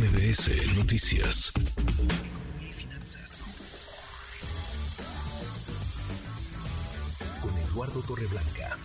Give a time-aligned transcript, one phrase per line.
[0.00, 1.52] MBS Noticias.
[2.72, 3.42] Finanzas.
[7.42, 8.78] Con Eduardo Torreblanca.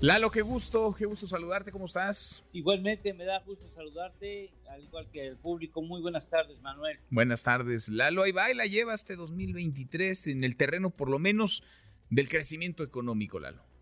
[0.00, 2.42] Lalo, qué gusto, qué gusto saludarte, ¿cómo estás?
[2.54, 5.82] Igualmente me da gusto saludarte, al igual que el público.
[5.82, 6.98] Muy buenas tardes, Manuel.
[7.10, 8.22] Buenas tardes, Lalo.
[8.22, 11.62] Ahí va y la lleva este 2023 en el terreno, por lo menos,
[12.08, 13.75] del crecimiento económico, Lalo.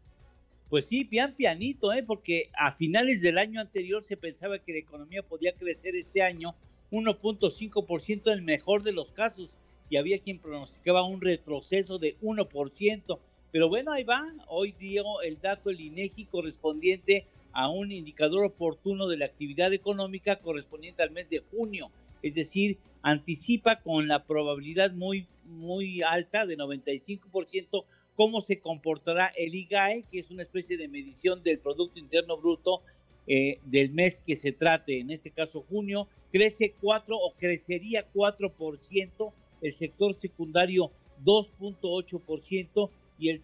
[0.68, 2.02] Pues sí, pian pianito, ¿eh?
[2.02, 6.54] porque a finales del año anterior se pensaba que la economía podía crecer este año
[6.90, 9.50] 1.5% en el mejor de los casos
[9.90, 13.18] y había quien pronosticaba un retroceso de 1%.
[13.52, 14.24] Pero bueno, ahí va.
[14.48, 21.02] Hoy dio el dato el correspondiente a un indicador oportuno de la actividad económica correspondiente
[21.02, 21.90] al mes de junio.
[22.22, 27.84] Es decir, anticipa con la probabilidad muy, muy alta de 95%
[28.16, 32.82] cómo se comportará el IGAE, que es una especie de medición del Producto Interno Bruto
[33.26, 39.32] eh, del mes que se trate, en este caso junio, crece 4 o crecería 4%,
[39.62, 40.90] el sector secundario
[41.24, 43.40] 2.8% y el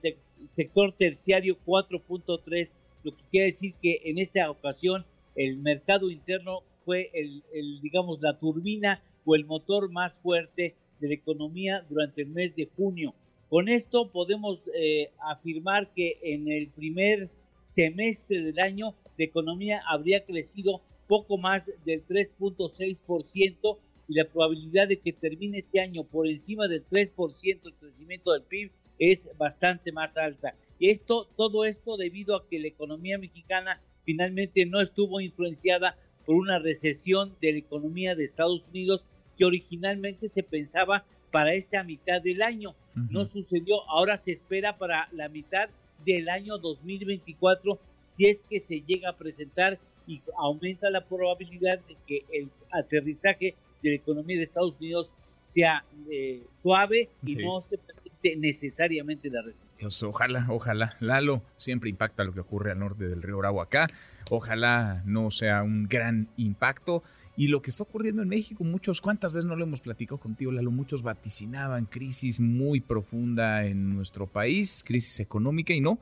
[0.50, 2.70] sector terciario 4.3%,
[3.02, 8.20] lo que quiere decir que en esta ocasión el mercado interno fue el, el, digamos,
[8.20, 13.14] la turbina o el motor más fuerte de la economía durante el mes de junio.
[13.50, 17.28] Con esto podemos eh, afirmar que en el primer
[17.60, 25.00] semestre del año la economía habría crecido poco más del 3.6% y la probabilidad de
[25.00, 28.70] que termine este año por encima del 3% el crecimiento del PIB
[29.00, 30.54] es bastante más alta.
[30.78, 36.36] Y esto, todo esto debido a que la economía mexicana finalmente no estuvo influenciada por
[36.36, 39.02] una recesión de la economía de Estados Unidos
[39.36, 42.74] que originalmente se pensaba para esta mitad del año.
[42.94, 45.70] No sucedió, ahora se espera para la mitad
[46.04, 51.96] del año 2024 si es que se llega a presentar y aumenta la probabilidad de
[52.06, 55.12] que el aterrizaje de la economía de Estados Unidos
[55.44, 59.76] sea eh, suave y no se presente necesariamente la recesión.
[59.80, 60.96] Pues ojalá, ojalá.
[61.00, 63.88] Lalo, siempre impacta lo que ocurre al norte del río Bravo acá.
[64.30, 67.02] Ojalá no sea un gran impacto.
[67.40, 70.52] Y lo que está ocurriendo en México, muchos, ¿cuántas veces no lo hemos platicado contigo,
[70.52, 70.70] Lalo?
[70.70, 75.98] Muchos vaticinaban crisis muy profunda en nuestro país, crisis económica, y no,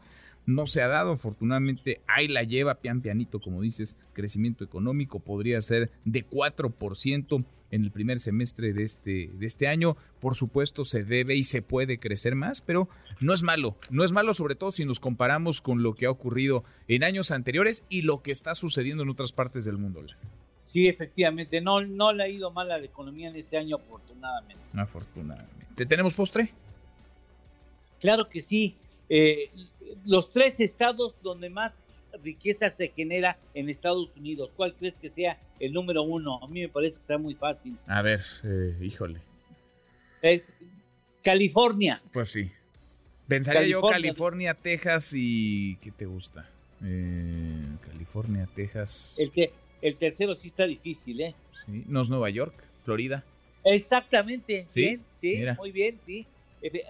[0.47, 1.13] no se ha dado.
[1.13, 7.85] Afortunadamente, ahí la lleva pian pianito, como dices, crecimiento económico podría ser de 4% en
[7.85, 9.97] el primer semestre de este, de este año.
[10.19, 12.89] Por supuesto, se debe y se puede crecer más, pero
[13.21, 13.77] no es malo.
[13.91, 17.31] No es malo, sobre todo si nos comparamos con lo que ha ocurrido en años
[17.31, 20.05] anteriores y lo que está sucediendo en otras partes del mundo.
[20.69, 24.63] Sí, efectivamente, no, no le ha ido mal a la economía en este año, afortunadamente.
[24.75, 25.87] Afortunadamente.
[25.87, 26.53] ¿Tenemos postre?
[27.99, 28.77] Claro que sí.
[29.09, 29.51] Eh,
[30.05, 31.81] los tres estados donde más
[32.23, 36.39] riqueza se genera en Estados Unidos, ¿cuál crees que sea el número uno?
[36.45, 37.79] A mí me parece que está muy fácil.
[37.87, 39.23] A ver, eh, híjole.
[40.21, 40.45] Eh,
[41.23, 42.03] California.
[42.13, 42.51] Pues sí.
[43.27, 45.77] Pensaría yo California, Texas y...
[45.77, 46.47] ¿Qué te gusta?
[46.79, 49.17] California, Texas.
[49.19, 49.51] El que
[49.83, 51.35] el tercero sí está difícil, ¿eh?
[51.67, 53.25] Sí, no es Nueva York, Florida.
[53.65, 56.27] Exactamente, sí, sí, muy bien, sí.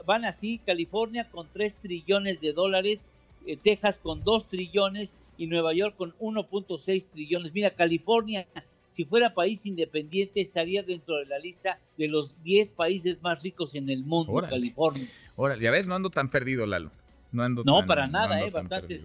[0.07, 3.01] Van así, California con 3 trillones de dólares,
[3.47, 7.53] eh, Texas con 2 trillones y Nueva York con 1.6 trillones.
[7.53, 8.47] Mira, California,
[8.89, 13.75] si fuera país independiente, estaría dentro de la lista de los 10 países más ricos
[13.75, 15.07] en el mundo, California.
[15.37, 16.91] Ahora, ya ves, no ando tan perdido, Lalo.
[17.31, 19.01] No ando No, para nada, eh, bastante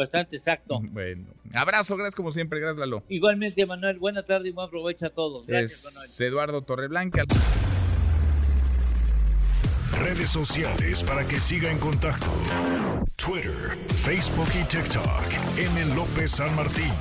[0.00, 0.80] bastante exacto.
[0.90, 3.02] Bueno, abrazo, gracias como siempre, gracias Lalo.
[3.08, 5.46] Igualmente, Manuel, buena tarde y buen provecho a todos.
[5.46, 6.10] Gracias, Manuel.
[6.32, 7.24] Eduardo Torreblanca.
[10.02, 12.30] Redes sociales para que siga en contacto:
[13.16, 15.58] Twitter, Facebook y TikTok.
[15.58, 15.94] M.
[15.94, 16.92] López San Martín.